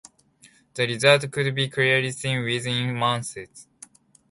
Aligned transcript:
The 0.73 0.87
results 0.87 1.27
could 1.27 1.53
be 1.53 1.69
clearly 1.69 2.09
seen 2.09 2.43
within 2.43 2.95
months. 2.95 3.37